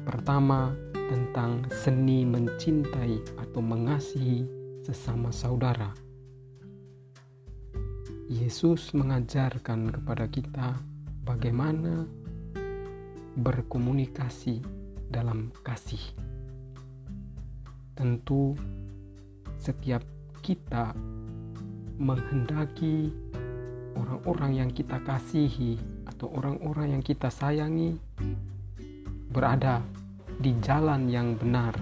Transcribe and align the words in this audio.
Pertama, 0.03 0.75
tentang 0.91 1.71
seni 1.71 2.27
mencintai 2.27 3.39
atau 3.39 3.63
mengasihi 3.63 4.43
sesama 4.83 5.31
saudara. 5.31 6.06
Yesus 8.27 8.91
mengajarkan 8.91 9.95
kepada 9.95 10.27
kita 10.27 10.75
bagaimana 11.23 12.11
berkomunikasi 13.39 14.59
dalam 15.07 15.55
kasih. 15.63 16.03
Tentu, 17.95 18.59
setiap 19.63 20.03
kita 20.43 20.91
menghendaki 22.03 23.15
orang-orang 23.95 24.59
yang 24.59 24.71
kita 24.75 24.99
kasihi 25.07 25.79
atau 26.11 26.27
orang-orang 26.35 26.99
yang 26.99 27.03
kita 27.07 27.31
sayangi 27.31 27.95
berada 29.31 29.87
di 30.43 30.51
jalan 30.67 31.07
yang 31.07 31.39
benar. 31.39 31.79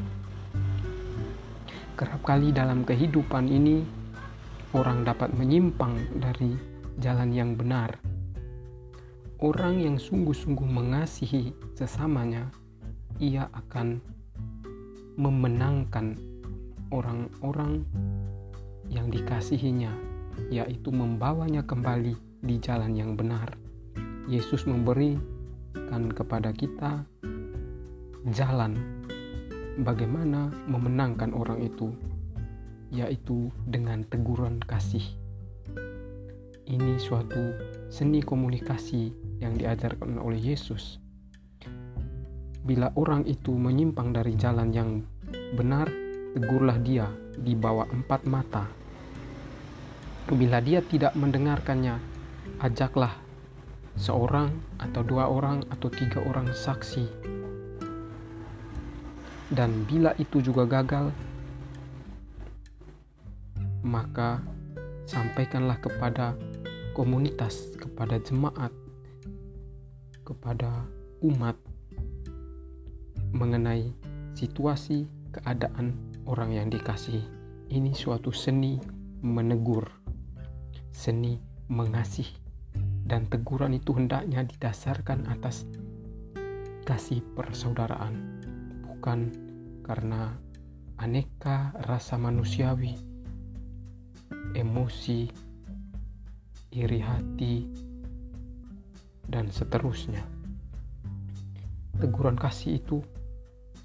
Kerap 1.96 2.20
kali 2.20 2.52
dalam 2.52 2.84
kehidupan 2.84 3.48
ini, 3.48 4.03
orang 4.74 5.06
dapat 5.06 5.30
menyimpang 5.38 6.18
dari 6.18 6.58
jalan 6.98 7.30
yang 7.30 7.54
benar. 7.54 7.94
Orang 9.38 9.78
yang 9.78 9.96
sungguh-sungguh 10.02 10.66
mengasihi 10.66 11.54
sesamanya, 11.78 12.50
ia 13.22 13.46
akan 13.54 14.02
memenangkan 15.14 16.18
orang-orang 16.90 17.86
yang 18.90 19.14
dikasihinya, 19.14 19.94
yaitu 20.50 20.90
membawanya 20.90 21.62
kembali 21.62 22.18
di 22.42 22.58
jalan 22.58 22.98
yang 22.98 23.14
benar. 23.14 23.54
Yesus 24.26 24.66
memberikan 24.66 26.10
kepada 26.10 26.50
kita 26.50 27.06
jalan 28.34 28.74
bagaimana 29.84 30.50
memenangkan 30.66 31.30
orang 31.36 31.62
itu 31.62 31.94
yaitu 32.92 33.48
dengan 33.64 34.04
teguran 34.04 34.60
kasih. 34.64 35.04
Ini 36.64 36.96
suatu 36.96 37.60
seni 37.92 38.24
komunikasi 38.24 39.12
yang 39.40 39.56
diajarkan 39.60 40.16
oleh 40.16 40.40
Yesus. 40.40 40.96
Bila 42.64 42.88
orang 42.96 43.28
itu 43.28 43.52
menyimpang 43.52 44.16
dari 44.16 44.32
jalan 44.40 44.72
yang 44.72 45.04
benar, 45.52 45.92
tegurlah 46.32 46.80
dia 46.80 47.04
di 47.36 47.52
bawah 47.52 47.84
empat 47.84 48.24
mata. 48.24 48.64
Bila 50.32 50.64
dia 50.64 50.80
tidak 50.80 51.12
mendengarkannya, 51.12 52.00
ajaklah 52.64 53.12
seorang 54.00 54.50
atau 54.80 55.04
dua 55.04 55.28
orang 55.28 55.68
atau 55.68 55.92
tiga 55.92 56.24
orang 56.24 56.48
saksi. 56.50 57.04
Dan 59.52 59.84
bila 59.84 60.16
itu 60.16 60.40
juga 60.40 60.64
gagal, 60.64 61.12
maka 63.84 64.40
sampaikanlah 65.04 65.76
kepada 65.78 66.32
komunitas, 66.96 67.76
kepada 67.76 68.16
jemaat, 68.24 68.72
kepada 70.24 70.88
umat 71.20 71.54
mengenai 73.36 73.92
situasi 74.32 75.04
keadaan 75.36 75.92
orang 76.24 76.56
yang 76.56 76.68
dikasihi. 76.72 77.22
Ini 77.68 77.92
suatu 77.92 78.32
seni 78.32 78.80
menegur, 79.20 79.84
seni 80.88 81.36
mengasihi, 81.68 82.40
dan 83.04 83.28
teguran 83.28 83.76
itu 83.76 83.92
hendaknya 83.92 84.48
didasarkan 84.48 85.28
atas 85.28 85.68
kasih 86.88 87.20
persaudaraan, 87.36 88.40
bukan 88.84 89.32
karena 89.84 90.36
aneka 91.00 91.72
rasa 91.88 92.16
manusiawi 92.20 93.13
emosi, 94.54 95.26
iri 96.70 97.00
hati, 97.02 97.66
dan 99.26 99.50
seterusnya. 99.50 100.22
Teguran 101.98 102.38
kasih 102.38 102.78
itu 102.78 103.02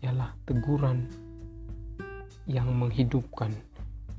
ialah 0.05 0.33
teguran 0.45 1.09
yang 2.45 2.69
menghidupkan, 2.73 3.53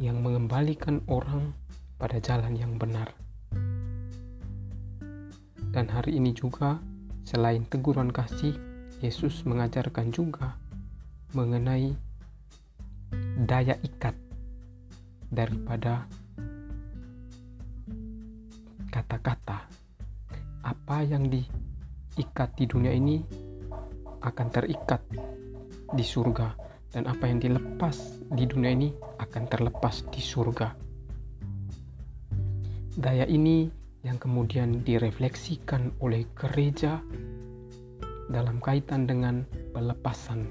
yang 0.02 0.18
mengembalikan 0.22 1.02
orang 1.06 1.54
pada 1.98 2.18
jalan 2.18 2.54
yang 2.58 2.74
benar. 2.78 3.14
Dan 5.70 5.86
hari 5.86 6.18
ini 6.18 6.34
juga, 6.34 6.82
selain 7.22 7.62
teguran 7.66 8.10
kasih, 8.10 8.58
Yesus 9.00 9.46
mengajarkan 9.46 10.10
juga 10.10 10.58
mengenai 11.30 11.94
daya 13.46 13.78
ikat 13.80 14.12
daripada 15.30 16.10
kata-kata. 18.90 19.70
Apa 20.66 21.06
yang 21.06 21.30
diikat 21.30 22.58
di 22.58 22.68
dunia 22.68 22.92
ini 22.92 23.22
akan 24.20 24.46
terikat 24.52 25.00
di 25.94 26.04
surga 26.04 26.52
dan 26.90 27.06
apa 27.06 27.30
yang 27.30 27.38
dilepas 27.38 28.20
di 28.34 28.44
dunia 28.44 28.74
ini 28.74 28.88
akan 29.22 29.42
terlepas 29.46 30.04
di 30.10 30.20
surga. 30.20 30.68
Daya 33.00 33.24
ini 33.30 33.70
yang 34.02 34.18
kemudian 34.18 34.82
direfleksikan 34.82 36.02
oleh 36.02 36.26
gereja 36.34 36.98
dalam 38.30 38.58
kaitan 38.58 39.06
dengan 39.06 39.46
pelepasan 39.74 40.46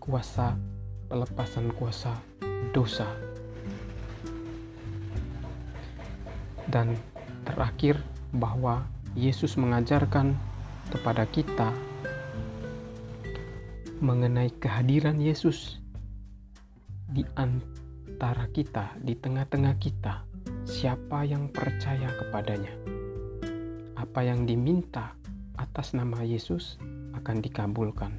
kuasa, 0.00 0.56
pelepasan 1.08 1.72
kuasa 1.76 2.16
dosa. 2.72 3.06
Dan 6.66 6.98
terakhir 7.46 8.02
bahwa 8.34 8.82
Yesus 9.14 9.54
mengajarkan 9.54 10.34
kepada 10.90 11.24
kita 11.30 11.70
mengenai 14.02 14.52
kehadiran 14.60 15.16
Yesus 15.16 15.80
di 17.08 17.24
antara 17.38 18.44
kita, 18.52 18.92
di 19.00 19.16
tengah-tengah 19.16 19.80
kita, 19.80 20.26
siapa 20.68 21.24
yang 21.24 21.48
percaya 21.48 22.12
kepadanya. 22.20 22.74
Apa 23.96 24.20
yang 24.20 24.44
diminta 24.44 25.16
atas 25.56 25.96
nama 25.96 26.20
Yesus 26.20 26.76
akan 27.16 27.40
dikabulkan. 27.40 28.12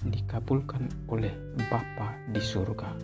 Dikabulkan 0.00 0.88
oleh 1.12 1.34
Bapa 1.68 2.16
di 2.32 2.40
surga. 2.40 2.96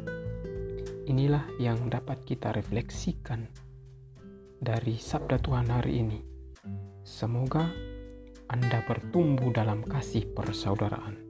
Inilah 1.13 1.45
yang 1.61 1.93
dapat 1.93 2.25
kita 2.25 2.57
refleksikan 2.57 3.66
dari 4.67 4.99
Sabda 4.99 5.39
Tuhan 5.39 5.71
hari 5.71 6.03
ini. 6.03 6.19
Semoga 7.07 7.71
Anda 8.51 8.83
bertumbuh 8.83 9.55
dalam 9.55 9.87
kasih 9.87 10.35
persaudaraan. 10.35 11.26